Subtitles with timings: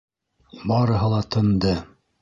[0.71, 1.79] Барыһы ла тынды.